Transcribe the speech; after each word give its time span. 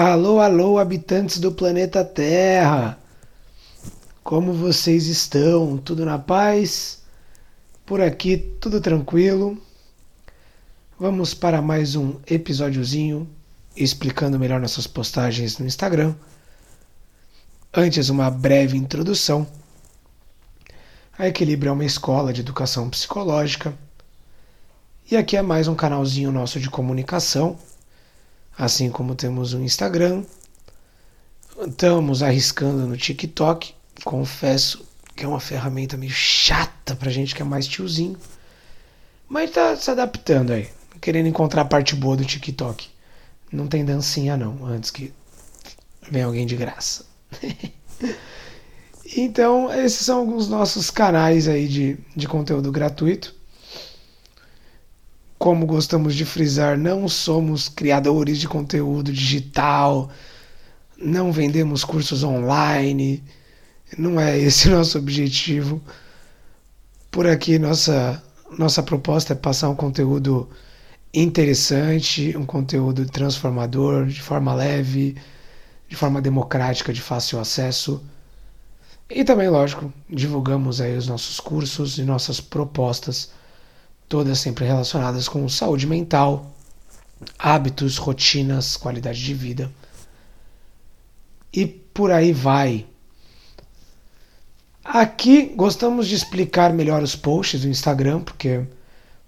Alô, 0.00 0.38
alô, 0.38 0.78
habitantes 0.78 1.40
do 1.40 1.50
planeta 1.50 2.04
Terra! 2.04 2.96
Como 4.22 4.52
vocês 4.52 5.08
estão? 5.08 5.76
Tudo 5.76 6.06
na 6.06 6.16
paz? 6.16 7.02
Por 7.84 8.00
aqui, 8.00 8.36
tudo 8.36 8.80
tranquilo. 8.80 9.60
Vamos 11.00 11.34
para 11.34 11.60
mais 11.60 11.96
um 11.96 12.14
episódiozinho 12.30 13.28
explicando 13.74 14.38
melhor 14.38 14.60
nossas 14.60 14.86
postagens 14.86 15.58
no 15.58 15.66
Instagram. 15.66 16.14
Antes, 17.74 18.08
uma 18.08 18.30
breve 18.30 18.78
introdução. 18.78 19.44
A 21.18 21.26
Equilíbrio 21.26 21.70
é 21.70 21.72
uma 21.72 21.84
escola 21.84 22.32
de 22.32 22.42
educação 22.42 22.88
psicológica. 22.88 23.74
E 25.10 25.16
aqui 25.16 25.36
é 25.36 25.42
mais 25.42 25.66
um 25.66 25.74
canalzinho 25.74 26.30
nosso 26.30 26.60
de 26.60 26.70
comunicação 26.70 27.58
assim 28.58 28.90
como 28.90 29.14
temos 29.14 29.54
o 29.54 29.60
Instagram. 29.60 30.24
Estamos 31.66 32.22
arriscando 32.22 32.86
no 32.86 32.96
TikTok, 32.96 33.72
confesso 34.04 34.84
que 35.14 35.24
é 35.24 35.28
uma 35.28 35.40
ferramenta 35.40 35.96
meio 35.96 36.12
chata 36.12 36.94
pra 36.94 37.10
gente 37.10 37.34
que 37.34 37.42
é 37.42 37.44
mais 37.44 37.66
tiozinho, 37.66 38.16
mas 39.28 39.50
tá 39.50 39.76
se 39.76 39.90
adaptando 39.90 40.52
aí, 40.52 40.68
querendo 41.00 41.26
encontrar 41.26 41.62
a 41.62 41.64
parte 41.64 41.94
boa 41.94 42.16
do 42.16 42.24
TikTok. 42.24 42.88
Não 43.52 43.66
tem 43.66 43.84
dancinha 43.84 44.36
não, 44.36 44.64
antes 44.66 44.90
que 44.90 45.12
venha 46.10 46.26
alguém 46.26 46.46
de 46.46 46.54
graça. 46.54 47.06
então, 49.16 49.72
esses 49.72 50.04
são 50.04 50.18
alguns 50.18 50.48
nossos 50.48 50.90
canais 50.90 51.48
aí 51.48 51.66
de, 51.66 51.98
de 52.14 52.28
conteúdo 52.28 52.70
gratuito. 52.70 53.34
Como 55.38 55.66
gostamos 55.66 56.14
de 56.14 56.24
frisar, 56.24 56.76
não 56.76 57.08
somos 57.08 57.68
criadores 57.68 58.38
de 58.38 58.48
conteúdo 58.48 59.12
digital, 59.12 60.10
não 61.00 61.30
vendemos 61.30 61.84
cursos 61.84 62.24
online, 62.24 63.22
não 63.96 64.20
é 64.20 64.36
esse 64.36 64.68
nosso 64.70 64.98
objetivo. 64.98 65.80
Por 67.10 67.26
aqui, 67.26 67.58
nossa, 67.58 68.22
nossa 68.58 68.82
proposta 68.82 69.32
é 69.32 69.36
passar 69.36 69.68
um 69.68 69.76
conteúdo 69.76 70.48
interessante, 71.14 72.36
um 72.36 72.44
conteúdo 72.44 73.06
transformador, 73.06 74.06
de 74.06 74.20
forma 74.20 74.54
leve, 74.54 75.16
de 75.88 75.96
forma 75.96 76.20
democrática, 76.20 76.92
de 76.92 77.00
fácil 77.00 77.38
acesso. 77.38 78.02
E 79.08 79.24
também, 79.24 79.48
lógico, 79.48 79.92
divulgamos 80.10 80.80
aí 80.80 80.96
os 80.96 81.08
nossos 81.08 81.40
cursos 81.40 81.96
e 81.96 82.02
nossas 82.02 82.40
propostas 82.40 83.30
todas 84.08 84.38
sempre 84.38 84.64
relacionadas 84.64 85.28
com 85.28 85.48
saúde 85.48 85.86
mental, 85.86 86.50
hábitos, 87.38 87.96
rotinas, 87.96 88.76
qualidade 88.76 89.22
de 89.22 89.34
vida. 89.34 89.70
E 91.52 91.66
por 91.66 92.10
aí 92.10 92.32
vai. 92.32 92.86
Aqui 94.84 95.52
gostamos 95.54 96.08
de 96.08 96.14
explicar 96.14 96.72
melhor 96.72 97.02
os 97.02 97.14
posts 97.14 97.60
do 97.60 97.68
Instagram, 97.68 98.20
porque 98.22 98.62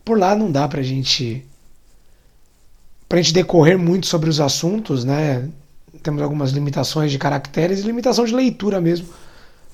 por 0.05 0.19
lá 0.19 0.35
não 0.35 0.51
dá 0.51 0.67
pra 0.67 0.83
gente 0.83 1.45
pra 3.09 3.21
gente 3.21 3.35
decorrer 3.35 3.77
muito 3.77 4.07
sobre 4.07 4.31
os 4.31 4.41
assuntos, 4.41 5.05
né? 5.05 5.49
Temos 6.03 6.23
algumas 6.23 6.53
limitações 6.53 7.11
de 7.11 7.19
caracteres 7.19 7.81
e 7.81 7.87
limitação 7.87 8.25
de 8.25 8.35
leitura 8.35 8.81
mesmo, 8.81 9.09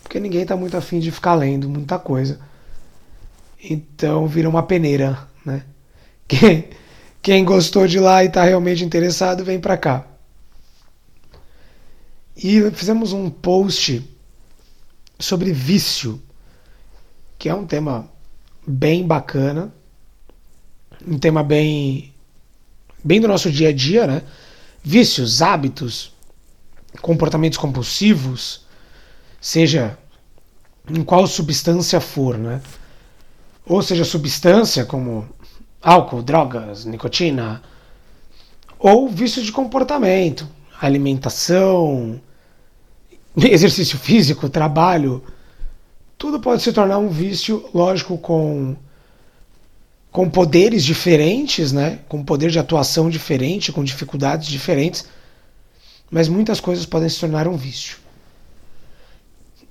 porque 0.03 0.19
ninguém 0.19 0.45
tá 0.45 0.57
muito 0.57 0.77
afim 0.77 0.99
de 0.99 1.11
ficar 1.11 1.35
lendo 1.35 1.69
muita 1.69 1.99
coisa. 1.99 2.41
Então 3.63 4.27
vira 4.27 4.49
uma 4.49 4.63
peneira, 4.63 5.27
né? 5.45 5.65
Quem, 6.29 6.69
quem 7.23 7.45
gostou 7.45 7.87
de 7.87 7.99
lá 7.99 8.23
e 8.23 8.27
está 8.27 8.45
realmente 8.45 8.85
interessado, 8.85 9.45
vem 9.45 9.61
para 9.61 9.77
cá. 9.77 10.07
E 12.37 12.71
fizemos 12.73 13.13
um 13.13 13.31
post 13.31 14.05
sobre 15.19 15.53
vício, 15.53 16.21
que 17.39 17.49
é 17.49 17.55
um 17.55 17.67
tema 17.67 18.11
bem 18.67 19.07
bacana, 19.07 19.73
um 21.07 21.19
tema 21.19 21.43
bem 21.43 22.13
bem 23.03 23.21
do 23.21 23.29
nosso 23.29 23.51
dia 23.51 23.69
a 23.69 23.73
dia, 23.73 24.07
né? 24.07 24.23
Vícios, 24.83 25.41
hábitos, 25.41 26.13
comportamentos 27.01 27.59
compulsivos, 27.59 28.67
seja 29.41 29.97
em 30.89 31.03
qual 31.03 31.27
substância 31.27 32.01
for, 32.01 32.37
né? 32.37 32.61
Ou 33.69 33.83
seja, 33.83 34.05
substância 34.05 34.85
como 34.85 35.29
álcool, 35.83 36.23
drogas, 36.23 36.85
nicotina, 36.85 37.63
ou 38.79 39.09
vício 39.09 39.43
de 39.43 39.51
comportamento, 39.51 40.49
alimentação, 40.81 42.21
exercício 43.37 43.99
físico, 43.99 44.49
trabalho, 44.49 45.23
tudo 46.17 46.41
pode 46.41 46.63
se 46.63 46.73
tornar 46.73 46.99
um 46.99 47.09
vício, 47.09 47.69
lógico, 47.75 48.17
com 48.17 48.77
com 50.11 50.31
poderes 50.31 50.83
diferentes, 50.83 51.73
né? 51.73 51.99
Com 52.09 52.25
poder 52.25 52.51
de 52.51 52.59
atuação 52.59 53.11
diferente, 53.11 53.71
com 53.71 53.85
dificuldades 53.85 54.49
diferentes, 54.49 55.05
mas 56.11 56.27
muitas 56.27 56.59
coisas 56.59 56.87
podem 56.87 57.07
se 57.07 57.21
tornar 57.21 57.47
um 57.47 57.55
vício. 57.55 57.99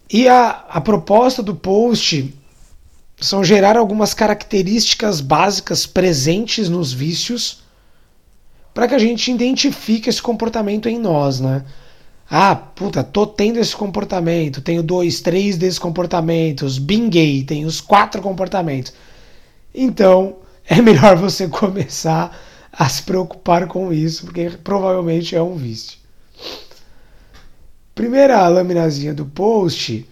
E 0.08 0.28
a, 0.28 0.50
a 0.70 0.80
proposta 0.80 1.42
do 1.42 1.56
post 1.56 2.32
são 3.20 3.44
gerar 3.44 3.78
algumas 3.78 4.14
características 4.14 5.22
básicas 5.22 5.86
presentes 5.86 6.70
nos 6.70 6.92
vícios 6.92 7.64
para 8.74 8.88
que 8.88 8.96
a 8.96 9.00
gente 9.00 9.32
identifique 9.32 10.10
esse 10.10 10.22
comportamento 10.22 10.90
em 10.90 11.00
nós, 11.00 11.40
né? 11.40 11.64
Ah, 12.30 12.56
puta, 12.56 13.04
tô 13.04 13.26
tendo 13.26 13.60
esse 13.60 13.76
comportamento, 13.76 14.62
tenho 14.62 14.82
dois, 14.82 15.22
três 15.22 15.58
desses 15.58 15.80
comportamentos, 15.80 16.78
binguei, 16.78 17.44
tenho 17.44 17.68
os 17.68 17.80
quatro 17.80 18.22
comportamentos. 18.22 18.94
Então, 19.74 20.38
é 20.68 20.82
melhor 20.82 21.16
você 21.16 21.48
começar 21.48 22.38
a 22.72 22.90
se 22.90 23.04
preocupar 23.04 23.68
com 23.68 23.94
isso, 23.94 24.26
porque 24.26 24.50
provavelmente 24.64 25.36
é 25.36 25.42
um 25.42 25.56
vício. 25.56 25.98
Primeira 27.94 28.46
laminazinha 28.50 29.14
do 29.14 29.26
post, 29.26 29.94
ele 29.94 30.08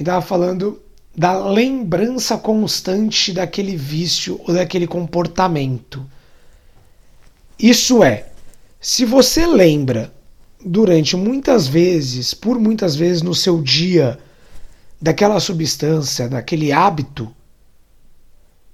estava 0.00 0.20
falando 0.20 0.82
da 1.20 1.36
lembrança 1.36 2.38
constante 2.38 3.30
daquele 3.30 3.76
vício 3.76 4.40
ou 4.48 4.54
daquele 4.54 4.86
comportamento. 4.86 6.02
Isso 7.58 8.02
é, 8.02 8.30
se 8.80 9.04
você 9.04 9.46
lembra 9.46 10.10
durante 10.64 11.18
muitas 11.18 11.66
vezes, 11.66 12.32
por 12.32 12.58
muitas 12.58 12.96
vezes 12.96 13.20
no 13.20 13.34
seu 13.34 13.60
dia, 13.60 14.18
daquela 14.98 15.38
substância, 15.40 16.26
daquele 16.26 16.72
hábito, 16.72 17.30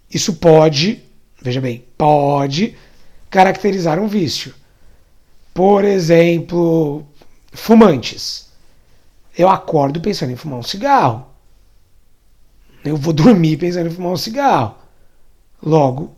isso 0.08 0.34
pode, 0.34 1.02
veja 1.42 1.60
bem, 1.60 1.84
pode 1.98 2.76
caracterizar 3.28 3.98
um 3.98 4.06
vício. 4.06 4.54
Por 5.52 5.84
exemplo, 5.84 7.04
fumantes. 7.52 8.46
Eu 9.36 9.48
acordo 9.48 10.00
pensando 10.00 10.30
em 10.30 10.36
fumar 10.36 10.60
um 10.60 10.62
cigarro. 10.62 11.34
Eu 12.88 12.96
vou 12.96 13.12
dormir 13.14 13.56
pensando 13.56 13.88
em 13.88 13.92
fumar 13.92 14.12
um 14.12 14.16
cigarro. 14.16 14.76
Logo, 15.62 16.14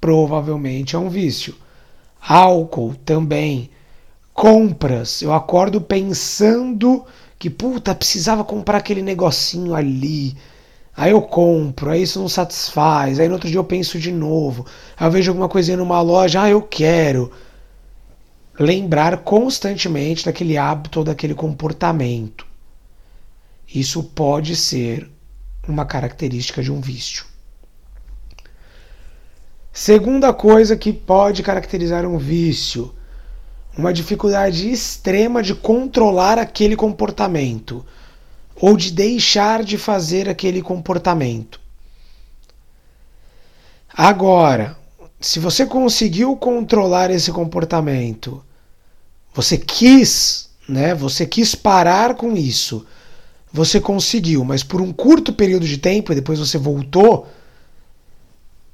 provavelmente 0.00 0.96
é 0.96 0.98
um 0.98 1.08
vício. 1.08 1.54
Álcool 2.20 2.94
também. 3.04 3.70
Compras. 4.32 5.22
Eu 5.22 5.32
acordo 5.32 5.80
pensando 5.80 7.04
que, 7.38 7.50
puta, 7.50 7.94
precisava 7.94 8.44
comprar 8.44 8.78
aquele 8.78 9.02
negocinho 9.02 9.74
ali. 9.74 10.36
Aí 10.96 11.10
eu 11.10 11.22
compro, 11.22 11.90
aí 11.90 12.02
isso 12.02 12.20
não 12.20 12.28
satisfaz. 12.28 13.18
Aí 13.18 13.26
no 13.26 13.34
outro 13.34 13.48
dia 13.48 13.58
eu 13.58 13.64
penso 13.64 13.98
de 13.98 14.12
novo. 14.12 14.66
Aí 14.96 15.06
eu 15.06 15.10
vejo 15.10 15.30
alguma 15.30 15.48
coisinha 15.48 15.76
numa 15.76 16.00
loja, 16.00 16.42
ah, 16.42 16.50
eu 16.50 16.62
quero. 16.62 17.32
Lembrar 18.58 19.18
constantemente 19.18 20.24
daquele 20.24 20.56
hábito 20.56 21.00
ou 21.00 21.04
daquele 21.04 21.34
comportamento. 21.34 22.46
Isso 23.74 24.02
pode 24.02 24.54
ser 24.54 25.10
uma 25.66 25.84
característica 25.84 26.62
de 26.62 26.72
um 26.72 26.80
vício. 26.80 27.24
Segunda 29.72 30.32
coisa 30.32 30.76
que 30.76 30.92
pode 30.92 31.42
caracterizar 31.42 32.04
um 32.04 32.18
vício, 32.18 32.94
uma 33.76 33.92
dificuldade 33.92 34.70
extrema 34.70 35.42
de 35.42 35.54
controlar 35.54 36.38
aquele 36.38 36.76
comportamento 36.76 37.84
ou 38.54 38.76
de 38.76 38.92
deixar 38.92 39.64
de 39.64 39.78
fazer 39.78 40.28
aquele 40.28 40.60
comportamento. 40.60 41.58
Agora, 43.94 44.76
se 45.20 45.38
você 45.38 45.64
conseguiu 45.64 46.36
controlar 46.36 47.10
esse 47.10 47.30
comportamento, 47.32 48.44
você 49.32 49.56
quis, 49.56 50.50
né? 50.68 50.94
Você 50.94 51.26
quis 51.26 51.54
parar 51.54 52.14
com 52.14 52.36
isso 52.36 52.86
você 53.52 53.80
conseguiu, 53.80 54.44
mas 54.44 54.62
por 54.62 54.80
um 54.80 54.92
curto 54.92 55.32
período 55.32 55.66
de 55.66 55.78
tempo 55.78 56.10
e 56.10 56.14
depois 56.14 56.38
você 56.38 56.56
voltou, 56.56 57.28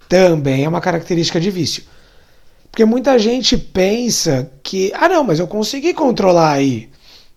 também 0.09 0.65
é 0.65 0.69
uma 0.69 0.81
característica 0.81 1.41
de 1.41 1.51
vício. 1.51 1.83
Porque 2.71 2.85
muita 2.85 3.19
gente 3.19 3.57
pensa 3.57 4.51
que, 4.63 4.93
ah, 4.95 5.09
não, 5.09 5.25
mas 5.25 5.41
eu 5.41 5.49
consegui 5.49 5.93
controlar 5.93 6.53
aí 6.53 6.89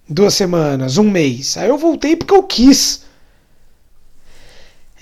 duas 0.08 0.34
semanas, 0.34 0.98
um 0.98 1.10
mês. 1.10 1.58
Aí 1.58 1.68
eu 1.68 1.78
voltei 1.78 2.16
porque 2.16 2.34
eu 2.34 2.44
quis. 2.44 3.04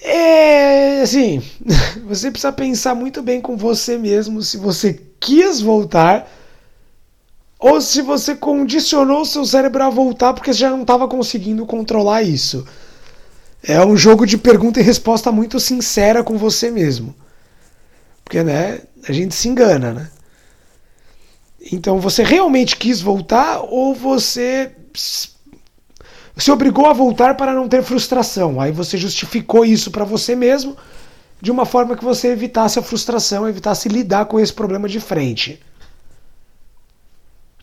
É 0.01 1.01
assim, 1.01 1.41
você 2.07 2.31
precisa 2.31 2.53
pensar 2.53 2.95
muito 2.95 3.21
bem 3.21 3.41
com 3.41 3.57
você 3.57 3.97
mesmo 3.97 4.41
se 4.41 4.55
você 4.57 4.99
quis 5.19 5.59
voltar 5.59 6.29
ou 7.59 7.81
se 7.81 8.01
você 8.01 8.33
condicionou 8.35 9.25
seu 9.25 9.45
cérebro 9.45 9.83
a 9.83 9.89
voltar 9.89 10.33
porque 10.33 10.53
já 10.53 10.69
não 10.69 10.83
estava 10.83 11.09
conseguindo 11.09 11.65
controlar 11.65 12.23
isso. 12.23 12.65
É 13.61 13.85
um 13.85 13.97
jogo 13.97 14.25
de 14.25 14.37
pergunta 14.37 14.79
e 14.79 14.83
resposta 14.83 15.29
muito 15.29 15.59
sincera 15.59 16.23
com 16.23 16.37
você 16.37 16.71
mesmo. 16.71 17.13
Porque, 18.23 18.41
né, 18.41 18.79
a 19.05 19.11
gente 19.11 19.35
se 19.35 19.49
engana, 19.49 19.91
né? 19.91 20.09
Então, 21.71 21.99
você 21.99 22.23
realmente 22.23 22.77
quis 22.77 23.01
voltar 23.01 23.59
ou 23.59 23.93
você 23.93 24.71
se 24.93 26.49
obrigou 26.49 26.85
a 26.85 26.93
voltar 26.93 27.35
para 27.35 27.53
não 27.53 27.67
ter 27.67 27.83
frustração? 27.83 28.61
Aí 28.61 28.71
você 28.71 28.97
justificou 28.97 29.65
isso 29.65 29.91
para 29.91 30.05
você 30.05 30.33
mesmo 30.35 30.77
de 31.41 31.51
uma 31.51 31.65
forma 31.65 31.97
que 31.97 32.03
você 32.03 32.29
evitasse 32.29 32.79
a 32.79 32.81
frustração, 32.81 33.47
evitasse 33.47 33.89
lidar 33.89 34.25
com 34.25 34.39
esse 34.39 34.53
problema 34.53 34.87
de 34.87 35.01
frente. 35.01 35.59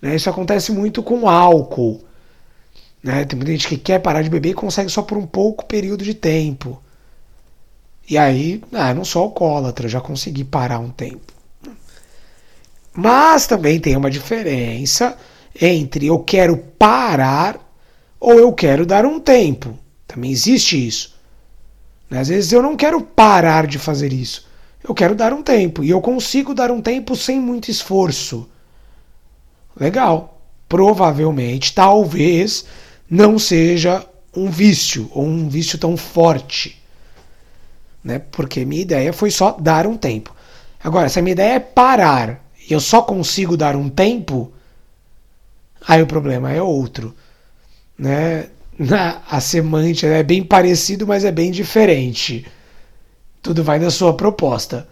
Né? 0.01 0.17
Isso 0.17 0.31
acontece 0.31 0.73
muito 0.73 1.03
com 1.03 1.29
álcool. 1.29 2.03
Né? 3.03 3.25
Tem 3.25 3.37
muita 3.37 3.53
gente 3.53 3.69
que 3.69 3.77
quer 3.77 4.01
parar 4.01 4.23
de 4.23 4.31
beber 4.31 4.51
e 4.51 4.55
consegue 4.55 4.91
só 4.91 5.03
por 5.03 5.17
um 5.17 5.27
pouco 5.27 5.65
período 5.65 6.05
de 6.05 6.15
tempo. 6.15 6.83
E 8.09 8.17
aí, 8.17 8.63
ah, 8.73 8.95
não 8.95 9.05
sou 9.05 9.23
alcoólatra, 9.23 9.89
já 9.89 10.01
consegui 10.01 10.45
parar 10.45 10.79
um 10.79 10.91
tempo. 10.91 11.33
Mas 12.93 13.47
também 13.47 13.79
tem 13.79 13.97
uma 13.97 14.11
diferença 14.11 15.17
entre 15.61 16.07
eu 16.07 16.21
quero 16.21 16.57
parar 16.57 17.59
ou 18.19 18.39
eu 18.39 18.53
quero 18.53 18.87
dar 18.87 19.05
um 19.05 19.21
tempo. 19.21 19.79
Também 20.07 20.31
existe 20.31 20.87
isso. 20.87 21.15
Às 22.11 22.29
vezes 22.29 22.53
eu 22.53 22.63
não 22.63 22.77
quero 22.77 23.01
parar 23.01 23.67
de 23.67 23.79
fazer 23.79 24.13
isso. 24.13 24.47
Eu 24.83 24.95
quero 24.95 25.15
dar 25.15 25.33
um 25.33 25.43
tempo. 25.43 25.83
E 25.83 25.91
eu 25.91 26.01
consigo 26.01 26.55
dar 26.55 26.71
um 26.71 26.81
tempo 26.81 27.17
sem 27.17 27.41
muito 27.41 27.71
esforço. 27.71 28.49
Legal. 29.79 30.41
Provavelmente, 30.69 31.75
talvez, 31.75 32.65
não 33.09 33.39
seja 33.39 34.05
um 34.35 34.51
vício, 34.51 35.09
ou 35.13 35.25
um 35.25 35.49
vício 35.49 35.79
tão 35.79 35.97
forte. 35.97 36.81
Né? 38.03 38.19
Porque 38.19 38.65
minha 38.65 38.83
ideia 38.83 39.13
foi 39.13 39.31
só 39.31 39.53
dar 39.53 39.87
um 39.87 39.97
tempo. 39.97 40.35
Agora, 40.83 41.09
se 41.09 41.19
a 41.19 41.23
minha 41.23 41.33
ideia 41.33 41.55
é 41.55 41.61
parar 41.61 42.45
e 42.69 42.73
eu 42.73 42.81
só 42.81 43.03
consigo 43.03 43.57
dar 43.57 43.77
um 43.77 43.89
tempo, 43.89 44.53
aí 45.87 46.03
o 46.03 46.07
problema 46.07 46.53
é 46.53 46.61
outro. 46.61 47.15
Né? 47.99 48.49
A 49.29 49.41
semântica 49.41 50.09
é 50.09 50.23
bem 50.23 50.45
parecido, 50.45 51.07
mas 51.07 51.25
é 51.25 51.33
bem 51.33 51.51
diferente. 51.51 52.47
Tudo 53.43 53.65
vai 53.65 53.79
da 53.79 53.91
sua 53.91 54.15
proposta. 54.15 54.87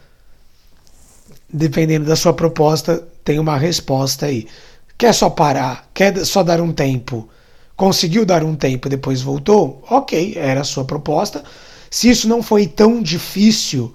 Dependendo 1.52 2.06
da 2.06 2.16
sua 2.16 2.32
proposta, 2.32 3.06
tem 3.22 3.38
uma 3.38 3.56
resposta 3.56 4.26
aí. 4.26 4.48
Quer 4.96 5.12
só 5.12 5.28
parar? 5.28 5.90
Quer 5.92 6.24
só 6.24 6.42
dar 6.42 6.60
um 6.60 6.72
tempo? 6.72 7.28
Conseguiu 7.76 8.24
dar 8.24 8.44
um 8.44 8.54
tempo 8.54 8.86
e 8.86 8.90
depois 8.90 9.20
voltou? 9.20 9.82
Ok, 9.90 10.34
era 10.36 10.60
a 10.60 10.64
sua 10.64 10.84
proposta. 10.84 11.42
Se 11.90 12.08
isso 12.08 12.28
não 12.28 12.42
foi 12.42 12.66
tão 12.66 13.02
difícil, 13.02 13.94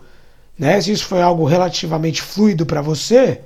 né? 0.58 0.80
Se 0.82 0.92
isso 0.92 1.06
foi 1.06 1.22
algo 1.22 1.46
relativamente 1.46 2.22
fluido 2.22 2.66
para 2.66 2.82
você, 2.82 3.42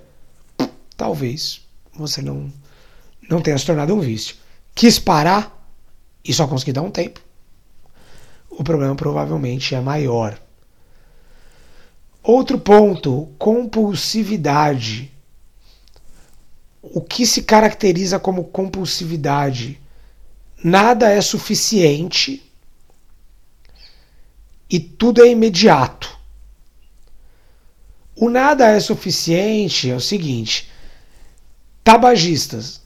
talvez 0.97 1.61
você 1.95 2.21
não 2.21 2.51
não 3.29 3.41
tenha 3.41 3.57
se 3.57 3.65
tornado 3.65 3.93
um 3.93 3.99
vício. 3.99 4.35
Quis 4.75 4.99
parar 4.99 5.65
e 6.25 6.33
só 6.33 6.47
conseguir 6.47 6.73
dar 6.73 6.81
um 6.81 6.91
tempo. 6.91 7.21
O 8.49 8.63
problema 8.63 8.95
provavelmente 8.95 9.75
é 9.75 9.79
maior. 9.79 10.37
Outro 12.21 12.57
ponto, 12.57 13.29
compulsividade. 13.37 15.12
O 16.85 16.99
que 16.99 17.25
se 17.25 17.43
caracteriza 17.43 18.19
como 18.19 18.43
compulsividade? 18.43 19.79
Nada 20.61 21.09
é 21.09 21.21
suficiente 21.21 22.43
e 24.69 24.81
tudo 24.81 25.23
é 25.23 25.29
imediato. 25.29 26.19
O 28.13 28.29
nada 28.29 28.67
é 28.67 28.81
suficiente 28.81 29.89
é 29.89 29.95
o 29.95 30.01
seguinte: 30.01 30.69
tabagistas. 31.85 32.81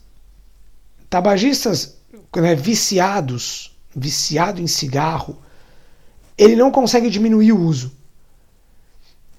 Tabagistas 1.10 1.96
né, 2.36 2.54
viciados, 2.54 3.76
viciado 3.96 4.62
em 4.62 4.68
cigarro, 4.68 5.42
ele 6.36 6.54
não 6.54 6.70
consegue 6.70 7.10
diminuir 7.10 7.50
o 7.50 7.60
uso. 7.60 7.90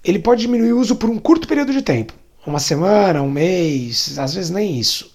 Ele 0.04 0.20
pode 0.20 0.42
diminuir 0.42 0.74
o 0.74 0.80
uso 0.80 0.98
por 0.98 1.10
um 1.10 1.18
curto 1.18 1.48
período 1.48 1.72
de 1.72 1.82
tempo 1.82 2.19
uma 2.46 2.60
semana, 2.60 3.22
um 3.22 3.30
mês, 3.30 4.18
às 4.18 4.34
vezes 4.34 4.50
nem 4.50 4.80
isso. 4.80 5.14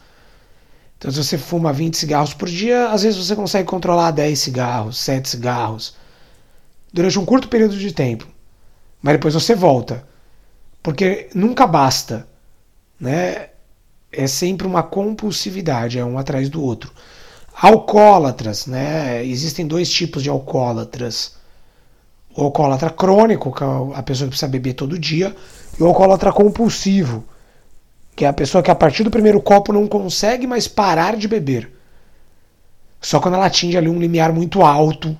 Então, 0.99 1.11
se 1.11 1.23
você 1.23 1.37
fuma 1.37 1.73
20 1.73 1.97
cigarros 1.97 2.33
por 2.33 2.49
dia, 2.49 2.89
às 2.89 3.03
vezes 3.03 3.25
você 3.25 3.37
consegue 3.37 3.69
controlar 3.69 4.11
10 4.11 4.39
cigarros, 4.39 4.99
7 4.99 5.29
cigarros, 5.29 5.95
durante 6.93 7.19
um 7.19 7.25
curto 7.25 7.49
período 7.49 7.77
de 7.77 7.93
tempo. 7.93 8.27
Mas 9.03 9.15
depois 9.15 9.35
você 9.35 9.55
volta. 9.55 10.07
Porque 10.83 11.29
nunca 11.35 11.67
basta. 11.67 12.27
Né? 12.99 13.49
É 14.11 14.27
sempre 14.27 14.67
uma 14.67 14.83
compulsividade, 14.83 15.99
é 15.99 16.05
um 16.05 16.19
atrás 16.19 16.49
do 16.49 16.63
outro. 16.63 16.93
Alcoólatras, 17.55 18.67
né? 18.67 19.25
Existem 19.25 19.67
dois 19.67 19.91
tipos 19.91 20.23
de 20.23 20.31
alcoólatras. 20.31 21.35
O 22.35 22.45
alcoólatra 22.45 22.91
crônico, 22.91 23.53
que 23.53 23.63
é 23.63 23.67
a 23.95 24.03
pessoa 24.03 24.27
que 24.27 24.31
precisa 24.31 24.51
beber 24.51 24.73
todo 24.75 24.99
dia, 24.99 25.37
e 25.79 25.83
o 25.83 25.87
alcoólatra 25.87 26.33
compulsivo, 26.33 27.25
que 28.15 28.25
é 28.25 28.29
a 28.29 28.33
pessoa 28.33 28.63
que 28.63 28.71
a 28.71 28.75
partir 28.75 29.03
do 29.03 29.11
primeiro 29.11 29.41
copo 29.41 29.73
não 29.73 29.87
consegue 29.87 30.47
mais 30.47 30.69
parar 30.69 31.17
de 31.17 31.27
beber. 31.27 31.73
Só 33.01 33.21
quando 33.21 33.35
ela 33.35 33.47
atinge 33.47 33.77
ali 33.77 33.89
um 33.89 33.99
limiar 33.99 34.33
muito 34.33 34.63
alto 34.63 35.19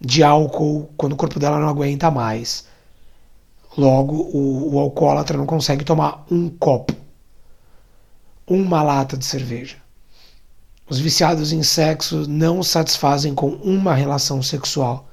de 0.00 0.22
álcool, 0.22 0.90
quando 0.96 1.12
o 1.12 1.16
corpo 1.16 1.38
dela 1.38 1.58
não 1.58 1.68
aguenta 1.68 2.10
mais. 2.10 2.66
Logo, 3.78 4.14
o, 4.14 4.74
o 4.74 4.78
alcoólatra 4.78 5.38
não 5.38 5.46
consegue 5.46 5.84
tomar 5.84 6.26
um 6.30 6.50
copo, 6.50 6.92
uma 8.46 8.82
lata 8.82 9.16
de 9.16 9.24
cerveja. 9.24 9.76
Os 10.88 10.98
viciados 10.98 11.52
em 11.52 11.62
sexo 11.62 12.28
não 12.28 12.62
satisfazem 12.62 13.34
com 13.34 13.48
uma 13.48 13.94
relação 13.94 14.42
sexual. 14.42 15.08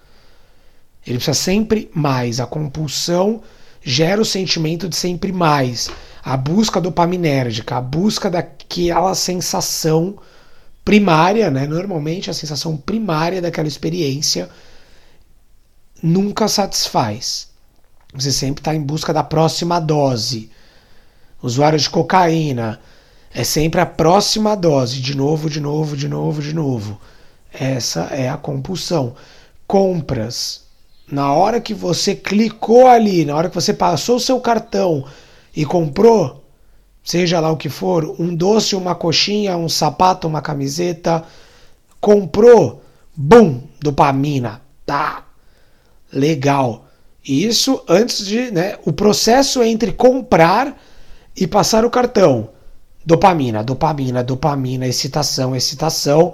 Ele 1.05 1.17
precisa 1.17 1.35
sempre 1.35 1.89
mais. 1.93 2.41
A 2.41 2.45
compulsão 2.45 3.41
gera 3.81 4.21
o 4.21 4.25
sentimento 4.25 4.88
de 4.88 4.95
sempre 4.95 5.31
mais. 5.31 5.89
A 6.24 6.36
busca 6.36 6.81
dopaminérgica, 6.81 7.77
a 7.77 7.81
busca 7.81 8.29
daquela 8.29 9.15
sensação 9.15 10.17
primária, 10.83 11.50
né? 11.50 11.65
Normalmente 11.65 12.29
a 12.29 12.33
sensação 12.33 12.75
primária 12.75 13.41
daquela 13.41 13.67
experiência 13.67 14.50
nunca 16.01 16.48
satisfaz. 16.48 17.50
Você 18.13 18.31
sempre 18.31 18.62
está 18.62 18.74
em 18.74 18.81
busca 18.81 19.13
da 19.13 19.24
próxima 19.24 19.79
dose. 19.79 20.50
Usuário 21.41 21.79
de 21.79 21.89
cocaína 21.89 22.79
é 23.33 23.43
sempre 23.43 23.79
a 23.79 23.86
próxima 23.86 24.55
dose, 24.55 25.00
de 25.00 25.15
novo, 25.15 25.50
de 25.50 25.59
novo, 25.59 25.95
de 25.95 26.07
novo, 26.07 26.41
de 26.41 26.53
novo. 26.53 27.00
Essa 27.53 28.01
é 28.12 28.27
a 28.27 28.38
compulsão. 28.38 29.15
Compras 29.67 30.68
na 31.11 31.33
hora 31.33 31.59
que 31.59 31.73
você 31.73 32.15
clicou 32.15 32.87
ali, 32.87 33.25
na 33.25 33.35
hora 33.35 33.49
que 33.49 33.55
você 33.55 33.73
passou 33.73 34.17
o 34.17 34.19
seu 34.19 34.39
cartão 34.39 35.05
e 35.55 35.65
comprou, 35.65 36.43
seja 37.03 37.39
lá 37.39 37.51
o 37.51 37.57
que 37.57 37.69
for, 37.69 38.15
um 38.19 38.35
doce, 38.35 38.75
uma 38.75 38.93
coxinha, 38.93 39.57
um 39.57 39.67
sapato, 39.67 40.27
uma 40.27 40.41
camiseta, 40.41 41.23
comprou, 41.99 42.83
bum, 43.15 43.61
dopamina, 43.79 44.61
tá, 44.85 45.25
legal. 46.13 46.85
Isso 47.25 47.83
antes 47.87 48.25
de, 48.25 48.51
né, 48.51 48.77
o 48.85 48.93
processo 48.93 49.63
entre 49.63 49.91
comprar 49.91 50.79
e 51.35 51.47
passar 51.47 51.83
o 51.83 51.89
cartão. 51.89 52.49
Dopamina, 53.05 53.63
dopamina, 53.63 54.23
dopamina, 54.23 54.85
excitação, 54.85 55.55
excitação. 55.55 56.33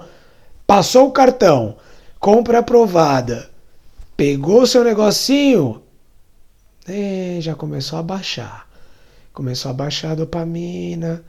Passou 0.66 1.08
o 1.08 1.12
cartão, 1.12 1.76
compra 2.18 2.58
aprovada 2.58 3.55
pegou 4.16 4.66
seu 4.66 4.82
negocinho, 4.82 5.82
e 6.88 7.38
já 7.40 7.54
começou 7.54 7.98
a 7.98 8.02
baixar. 8.02 8.68
Começou 9.32 9.70
a 9.70 9.74
baixar 9.74 10.12
a 10.12 10.14
dopamina. 10.14 11.22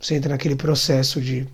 Você 0.00 0.14
entra 0.14 0.30
naquele 0.30 0.56
processo 0.56 1.20
de 1.20 1.46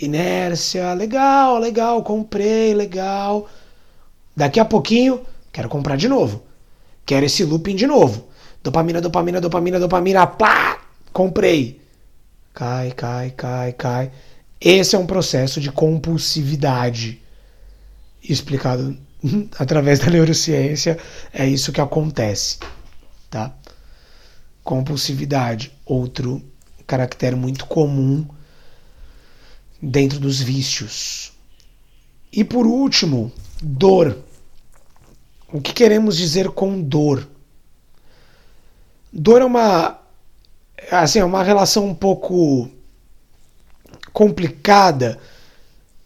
inércia. 0.00 0.92
Legal, 0.94 1.58
legal, 1.58 2.02
comprei, 2.02 2.74
legal. 2.74 3.48
Daqui 4.36 4.60
a 4.60 4.64
pouquinho, 4.64 5.22
quero 5.52 5.68
comprar 5.68 5.96
de 5.96 6.08
novo. 6.08 6.42
Quero 7.04 7.26
esse 7.26 7.42
looping 7.42 7.74
de 7.74 7.86
novo. 7.86 8.28
Dopamina, 8.62 9.00
dopamina, 9.00 9.40
dopamina, 9.40 9.80
dopamina, 9.80 10.26
plá! 10.26 10.80
comprei. 11.12 11.80
Cai, 12.54 12.92
cai, 12.92 13.30
cai, 13.30 13.72
cai. 13.72 14.10
Esse 14.60 14.94
é 14.94 14.98
um 14.98 15.06
processo 15.06 15.60
de 15.60 15.72
compulsividade. 15.72 17.20
Explicado 18.22 18.96
através 19.58 19.98
da 19.98 20.10
neurociência, 20.10 20.98
é 21.32 21.46
isso 21.46 21.72
que 21.72 21.80
acontece, 21.80 22.58
tá? 23.28 23.54
Compulsividade, 24.62 25.72
outro 25.84 26.42
caractere 26.86 27.36
muito 27.36 27.66
comum 27.66 28.26
dentro 29.80 30.18
dos 30.18 30.40
vícios. 30.40 31.32
E 32.32 32.44
por 32.44 32.66
último, 32.66 33.32
dor. 33.62 34.18
O 35.52 35.60
que 35.60 35.72
queremos 35.72 36.16
dizer 36.16 36.48
com 36.50 36.80
dor? 36.80 37.28
Dor 39.12 39.42
é 39.42 39.44
uma 39.44 40.00
assim, 40.90 41.18
é 41.18 41.24
uma 41.24 41.42
relação 41.42 41.86
um 41.86 41.94
pouco 41.94 42.70
complicada, 44.12 45.18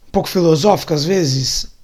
um 0.07 0.11
pouco 0.11 0.29
filosófica 0.29 0.93
às 0.93 1.05
vezes. 1.05 1.74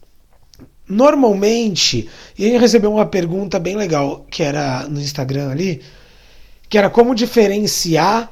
Normalmente, 0.92 2.10
e 2.38 2.44
gente 2.44 2.60
recebeu 2.60 2.92
uma 2.92 3.06
pergunta 3.06 3.58
bem 3.58 3.78
legal 3.78 4.26
que 4.30 4.44
era 4.44 4.86
no 4.90 5.00
Instagram 5.00 5.50
ali, 5.50 5.82
que 6.68 6.78
era 6.78 6.90
como 6.90 7.16
diferenciar 7.16 8.30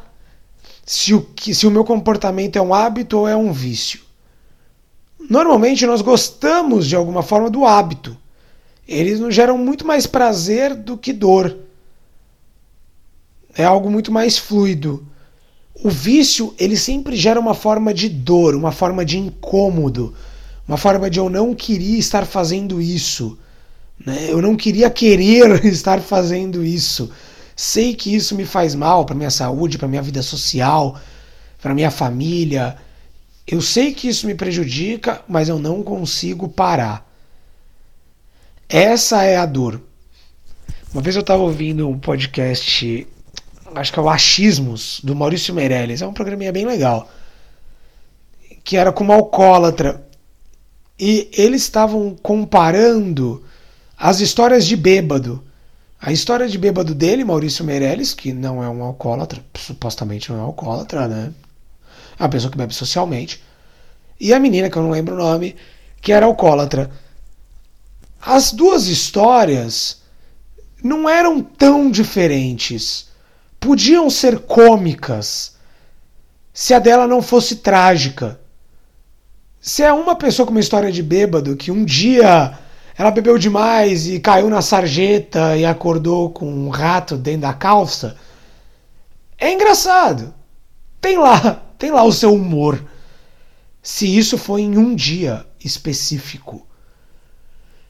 se 0.85 1.13
o, 1.13 1.25
se 1.39 1.65
o 1.65 1.71
meu 1.71 1.85
comportamento 1.85 2.57
é 2.57 2.61
um 2.61 2.73
hábito 2.73 3.19
ou 3.19 3.29
é 3.29 3.33
um 3.33 3.53
vício. 3.53 4.01
Normalmente 5.29 5.85
nós 5.85 6.01
gostamos 6.01 6.85
de 6.85 6.97
alguma 6.97 7.23
forma 7.23 7.49
do 7.49 7.63
hábito. 7.63 8.17
Eles 8.85 9.21
nos 9.21 9.33
geram 9.33 9.57
muito 9.57 9.87
mais 9.87 10.05
prazer 10.05 10.75
do 10.75 10.97
que 10.97 11.13
dor. 11.13 11.55
É 13.55 13.63
algo 13.63 13.89
muito 13.89 14.11
mais 14.11 14.37
fluido. 14.37 15.07
O 15.81 15.89
vício, 15.89 16.53
ele 16.59 16.75
sempre 16.75 17.15
gera 17.15 17.39
uma 17.39 17.53
forma 17.53 17.93
de 17.93 18.09
dor, 18.09 18.53
uma 18.53 18.73
forma 18.73 19.05
de 19.05 19.17
incômodo, 19.17 20.13
uma 20.69 20.77
forma 20.77 21.09
de 21.09 21.17
eu 21.17 21.31
não 21.31 21.55
queria 21.55 21.97
estar 21.97 22.27
fazendo 22.27 22.79
isso. 22.79 23.39
Né? 24.05 24.27
Eu 24.29 24.39
não 24.39 24.55
queria 24.55 24.87
querer 24.87 25.65
estar 25.65 25.99
fazendo 25.99 26.63
isso. 26.63 27.09
Sei 27.55 27.95
que 27.95 28.13
isso 28.13 28.35
me 28.35 28.45
faz 28.45 28.75
mal 28.75 29.03
para 29.03 29.15
minha 29.15 29.31
saúde, 29.31 29.79
para 29.79 29.87
minha 29.87 30.03
vida 30.03 30.21
social, 30.21 30.95
para 31.59 31.73
minha 31.73 31.89
família. 31.89 32.77
Eu 33.47 33.63
sei 33.63 33.95
que 33.95 34.07
isso 34.07 34.27
me 34.27 34.35
prejudica, 34.35 35.23
mas 35.27 35.49
eu 35.49 35.57
não 35.57 35.81
consigo 35.81 36.47
parar. 36.47 37.03
Essa 38.69 39.23
é 39.23 39.37
a 39.37 39.47
dor. 39.47 39.81
Uma 40.93 41.01
vez 41.01 41.15
eu 41.15 41.21
estava 41.21 41.41
ouvindo 41.41 41.89
um 41.89 41.97
podcast, 41.97 43.07
acho 43.73 43.91
que 43.91 43.97
é 43.97 44.01
o 44.03 44.07
Achismos, 44.07 45.01
do 45.03 45.15
Maurício 45.15 45.51
Meirelles. 45.51 46.03
É 46.03 46.05
um 46.05 46.13
programinha 46.13 46.51
bem 46.51 46.67
legal. 46.67 47.09
Que 48.63 48.77
era 48.77 48.91
com 48.91 49.03
uma 49.03 49.15
alcoólatra. 49.15 50.07
E 50.99 51.29
eles 51.33 51.61
estavam 51.61 52.15
comparando 52.21 53.43
as 53.97 54.19
histórias 54.19 54.65
de 54.65 54.75
bêbado 54.75 55.43
a 56.01 56.13
história 56.13 56.47
de 56.47 56.57
bêbado 56.57 56.95
dele, 56.95 57.25
Maurício 57.25 57.65
Meirelles, 57.65 58.13
que 58.13 58.31
não 58.31 58.63
é 58.63 58.69
um 58.69 58.81
alcoólatra, 58.81 59.43
supostamente 59.53 60.31
não 60.31 60.39
é 60.39 60.41
um 60.41 60.45
alcoólatra, 60.45 61.09
né? 61.09 61.33
É 62.17 62.23
uma 62.23 62.29
pessoa 62.29 62.49
que 62.49 62.57
bebe 62.57 62.73
socialmente. 62.73 63.43
E 64.17 64.33
a 64.33 64.39
menina, 64.39 64.69
que 64.69 64.77
eu 64.77 64.83
não 64.83 64.91
lembro 64.91 65.15
o 65.15 65.17
nome, 65.17 65.57
que 66.01 66.13
era 66.13 66.25
alcoólatra. 66.25 66.89
As 68.21 68.53
duas 68.53 68.87
histórias 68.87 70.01
não 70.81 71.09
eram 71.09 71.41
tão 71.41 71.91
diferentes. 71.91 73.09
Podiam 73.59 74.09
ser 74.09 74.39
cômicas 74.39 75.57
se 76.53 76.73
a 76.73 76.79
dela 76.79 77.07
não 77.07 77.21
fosse 77.21 77.57
trágica. 77.57 78.39
Se 79.61 79.83
é 79.83 79.91
uma 79.91 80.15
pessoa 80.15 80.45
com 80.45 80.51
uma 80.51 80.59
história 80.59 80.91
de 80.91 81.03
bêbado 81.03 81.55
que 81.55 81.71
um 81.71 81.83
dia 81.83 82.57
ela 82.97 83.11
bebeu 83.11 83.37
demais 83.37 84.07
e 84.07 84.19
caiu 84.19 84.49
na 84.49 84.61
sarjeta 84.61 85.55
e 85.57 85.65
acordou 85.65 86.29
com 86.29 86.45
um 86.45 86.69
rato 86.69 87.17
dentro 87.17 87.41
da 87.41 87.53
calça. 87.53 88.15
É 89.37 89.53
engraçado. 89.53 90.33
Tem 91.01 91.17
lá, 91.17 91.61
tem 91.77 91.91
lá 91.91 92.03
o 92.03 92.11
seu 92.11 92.33
humor. 92.33 92.81
Se 93.81 94.17
isso 94.17 94.37
foi 94.37 94.61
em 94.61 94.77
um 94.77 94.95
dia 94.95 95.45
específico. 95.63 96.65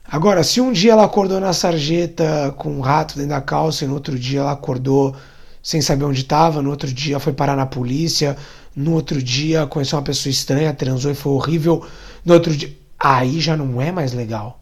Agora, 0.06 0.44
se 0.44 0.60
um 0.60 0.72
dia 0.72 0.94
ela 0.94 1.06
acordou 1.06 1.40
na 1.40 1.54
sarjeta 1.54 2.54
com 2.58 2.72
um 2.72 2.82
rato 2.82 3.16
dentro 3.16 3.30
da 3.30 3.42
calça 3.42 3.86
e 3.86 3.88
no 3.88 3.94
outro 3.94 4.18
dia 4.18 4.40
ela 4.40 4.52
acordou 4.52 5.16
sem 5.62 5.82
saber 5.82 6.06
onde 6.06 6.22
estava, 6.22 6.62
no 6.62 6.70
outro 6.70 6.92
dia 6.92 7.20
foi 7.20 7.34
parar 7.34 7.56
na 7.56 7.66
polícia, 7.66 8.36
no 8.76 8.94
outro 8.94 9.22
dia 9.22 9.66
conheceu 9.68 9.98
uma 9.98 10.06
pessoa 10.06 10.32
estranha, 10.32 10.74
transou 10.74 11.12
e 11.12 11.16
foi 11.16 11.34
horrível, 11.34 11.86
no 12.24 12.34
outro 12.34 12.56
dia. 12.56 12.76
Aí 12.98 13.40
já 13.40 13.56
não 13.56 13.82
é 13.82 13.92
mais 13.92 14.14
legal 14.14 14.60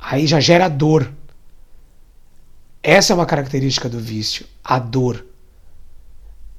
aí 0.00 0.26
já 0.26 0.40
gera 0.40 0.68
dor. 0.68 1.12
Essa 2.82 3.12
é 3.12 3.14
uma 3.14 3.26
característica 3.26 3.88
do 3.88 3.98
vício, 3.98 4.46
a 4.64 4.78
dor. 4.78 5.26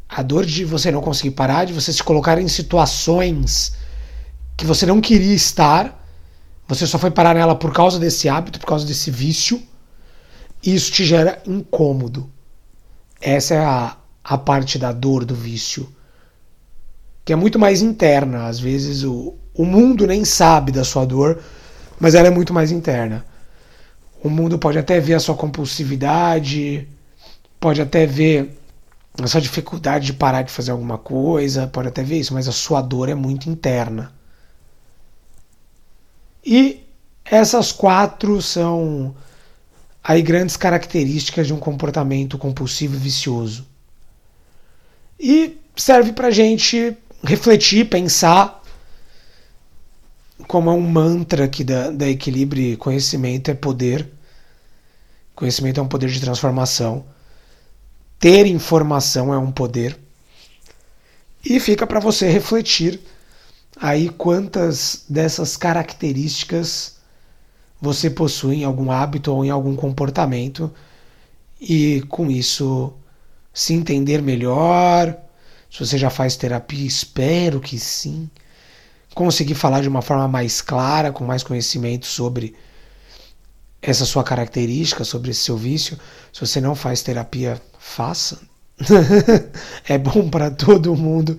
A 0.08 0.22
dor 0.22 0.46
de 0.46 0.64
você 0.64 0.92
não 0.92 1.02
conseguir 1.02 1.32
parar, 1.32 1.66
de 1.66 1.74
você 1.74 1.92
se 1.92 2.04
colocar 2.04 2.38
em 2.38 2.48
situações 2.48 3.74
que 4.56 4.66
você 4.66 4.86
não 4.86 5.02
queria 5.02 5.34
estar, 5.34 5.98
você 6.68 6.86
só 6.86 7.00
foi 7.00 7.10
parar 7.10 7.34
nela 7.34 7.56
por 7.56 7.74
causa 7.74 7.98
desse 7.98 8.30
hábito, 8.30 8.60
por 8.60 8.68
causa 8.68 8.86
desse 8.86 9.10
vício, 9.10 9.62
e 10.62 10.76
isso 10.76 10.92
te 10.92 11.04
gera 11.04 11.42
incômodo. 11.48 12.30
Essa 13.20 13.56
é 13.56 13.66
a, 13.66 13.98
a 14.24 14.38
parte 14.38 14.78
da 14.78 14.92
dor 14.92 15.26
do 15.26 15.34
vício, 15.34 15.92
que 17.24 17.34
é 17.34 17.36
muito 17.36 17.60
mais 17.60 17.82
interna. 17.82 18.48
Às 18.48 18.60
vezes 18.60 19.04
o, 19.04 19.36
o 19.54 19.66
mundo 19.66 20.08
nem 20.08 20.26
sabe 20.26 20.72
da 20.72 20.84
sua 20.84 21.06
dor, 21.06 21.42
mas 22.00 22.16
ela 22.16 22.28
é 22.28 22.32
muito 22.32 22.54
mais 22.54 22.72
interna. 22.72 23.26
O 24.24 24.30
mundo 24.30 24.60
pode 24.60 24.78
até 24.78 25.00
ver 25.00 25.16
a 25.16 25.20
sua 25.20 25.36
compulsividade, 25.36 26.88
pode 27.60 27.82
até 27.82 28.06
ver 28.06 28.58
a 29.22 29.28
sua 29.28 29.42
dificuldade 29.42 30.06
de 30.08 30.14
parar 30.14 30.44
de 30.44 30.52
fazer 30.52 30.72
alguma 30.72 30.98
coisa, 30.98 31.68
pode 31.68 31.88
até 31.88 32.04
ver 32.04 32.20
isso, 32.20 32.34
mas 32.34 32.48
a 32.48 32.52
sua 32.52 32.82
dor 32.82 33.10
é 33.10 33.16
muito 33.16 33.50
interna. 33.50 34.14
E 36.46 36.84
essas 37.26 37.72
quatro 37.72 38.42
são 38.42 39.16
aí 40.04 40.22
grandes 40.22 40.58
características 40.58 41.48
de 41.48 41.54
um 41.54 41.60
comportamento 41.60 42.38
compulsivo 42.38 42.96
e 42.96 43.00
vicioso. 43.00 43.66
E 45.20 45.58
serve 45.76 46.14
para 46.14 46.32
gente 46.32 46.98
refletir, 47.24 47.90
pensar 47.90 48.62
como 50.48 50.70
é 50.70 50.74
um 50.74 50.82
mantra 50.82 51.46
aqui 51.46 51.64
da, 51.64 51.92
da 51.92 52.08
equilíbrio, 52.10 52.78
conhecimento 52.78 53.50
é 53.50 53.54
poder. 53.54 54.10
Conhecimento 55.34 55.80
é 55.80 55.84
um 55.84 55.88
poder 55.88 56.10
de 56.10 56.20
transformação. 56.20 57.06
Ter 58.20 58.46
informação 58.46 59.34
é 59.34 59.38
um 59.38 59.52
poder. 59.52 59.98
E 61.44 61.60
fica 61.60 61.88
para 61.88 62.00
você 62.00 62.30
refletir 62.30 63.00
aí 63.76 64.10
quantas 64.10 65.06
dessas 65.10 65.58
características 65.58 66.98
você 67.82 68.10
possui 68.10 68.58
em 68.58 68.64
algum 68.64 68.92
hábito 68.92 69.34
ou 69.34 69.44
em 69.44 69.50
algum 69.50 69.76
comportamento 69.76 70.72
e 71.60 72.02
com 72.10 72.30
isso 72.30 72.94
se 73.54 73.74
entender 73.74 74.22
melhor. 74.22 75.18
Se 75.72 75.80
você 75.80 75.98
já 75.98 76.10
faz 76.10 76.36
terapia, 76.36 76.86
espero 76.86 77.62
que 77.62 77.80
sim 77.80 78.30
conseguir 79.16 79.56
falar 79.56 79.82
de 79.82 79.88
uma 79.88 80.02
forma 80.02 80.28
mais 80.28 80.62
clara, 80.62 81.12
com 81.12 81.24
mais 81.24 81.44
conhecimento 81.44 82.06
sobre 82.06 82.54
essa 83.82 84.06
sua 84.06 84.24
característica, 84.24 85.06
sobre 85.06 85.32
esse 85.32 85.40
seu 85.40 85.56
vício. 85.56 85.98
Se 86.32 86.42
você 86.42 86.60
não 86.60 86.76
faz 86.76 87.02
terapia, 87.02 87.62
faça. 87.80 88.40
é 89.88 89.98
bom 89.98 90.30
para 90.30 90.52
todo 90.52 90.96
mundo, 90.96 91.38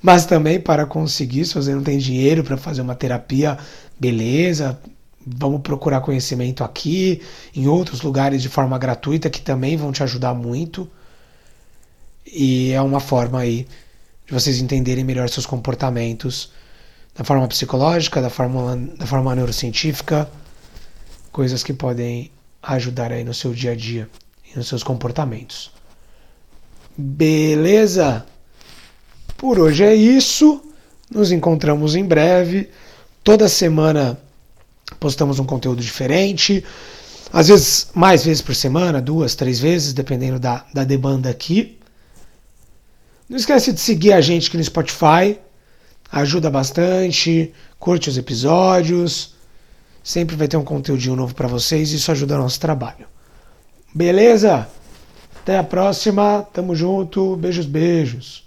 mas 0.00 0.24
também 0.24 0.58
para 0.58 0.86
conseguir, 0.86 1.44
se 1.44 1.54
você 1.54 1.74
não 1.74 1.82
tem 1.82 1.98
dinheiro 1.98 2.42
para 2.42 2.56
fazer 2.56 2.80
uma 2.80 2.94
terapia, 2.94 3.58
beleza, 4.00 4.78
vamos 5.26 5.60
procurar 5.60 6.00
conhecimento 6.00 6.64
aqui, 6.64 7.20
em 7.54 7.66
outros 7.66 8.00
lugares 8.00 8.40
de 8.40 8.48
forma 8.48 8.78
gratuita 8.78 9.28
que 9.28 9.42
também 9.42 9.76
vão 9.76 9.92
te 9.92 10.02
ajudar 10.02 10.34
muito. 10.34 10.88
E 12.26 12.72
é 12.72 12.80
uma 12.80 13.00
forma 13.00 13.40
aí 13.40 13.66
de 14.26 14.32
vocês 14.32 14.58
entenderem 14.58 15.04
melhor 15.04 15.28
seus 15.28 15.46
comportamentos 15.46 16.50
da 17.14 17.22
forma 17.22 17.46
psicológica, 17.46 18.20
da 18.20 18.30
forma, 18.30 18.76
da 18.98 19.06
forma 19.06 19.34
neurocientífica, 19.34 20.28
coisas 21.30 21.62
que 21.62 21.72
podem 21.72 22.30
ajudar 22.62 23.12
aí 23.12 23.22
no 23.24 23.34
seu 23.34 23.52
dia 23.52 23.72
a 23.72 23.76
dia 23.76 24.08
e 24.50 24.56
nos 24.56 24.68
seus 24.68 24.82
comportamentos. 24.82 25.70
Beleza? 26.96 28.24
Por 29.36 29.58
hoje 29.58 29.84
é 29.84 29.94
isso. 29.94 30.62
Nos 31.10 31.30
encontramos 31.30 31.94
em 31.94 32.04
breve. 32.04 32.70
Toda 33.22 33.48
semana 33.48 34.18
postamos 34.98 35.38
um 35.38 35.44
conteúdo 35.44 35.82
diferente. 35.82 36.64
Às 37.32 37.48
vezes, 37.48 37.88
mais 37.94 38.24
vezes 38.24 38.40
por 38.40 38.54
semana, 38.54 39.00
duas, 39.02 39.34
três 39.34 39.58
vezes, 39.58 39.92
dependendo 39.92 40.38
da, 40.38 40.64
da 40.72 40.84
demanda 40.84 41.28
aqui. 41.28 41.78
Não 43.28 43.36
esquece 43.36 43.72
de 43.72 43.80
seguir 43.80 44.12
a 44.12 44.20
gente 44.20 44.48
aqui 44.48 44.56
no 44.56 44.64
Spotify, 44.64 45.38
ajuda 46.12 46.50
bastante, 46.50 47.52
curte 47.78 48.10
os 48.10 48.18
episódios, 48.18 49.34
sempre 50.02 50.36
vai 50.36 50.46
ter 50.46 50.58
um 50.58 50.64
conteúdinho 50.64 51.16
novo 51.16 51.34
para 51.34 51.48
vocês, 51.48 51.90
isso 51.92 52.12
ajuda 52.12 52.34
o 52.34 52.38
nosso 52.38 52.60
trabalho. 52.60 53.06
Beleza? 53.94 54.68
Até 55.40 55.58
a 55.58 55.64
próxima, 55.64 56.46
tamo 56.52 56.74
junto, 56.74 57.36
beijos, 57.36 57.66
beijos. 57.66 58.43